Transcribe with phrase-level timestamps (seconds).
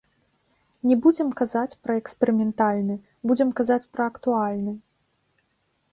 [0.91, 2.95] Не будзем казаць пра эксперыментальны,
[3.33, 4.73] будзем казаць пра актуальны.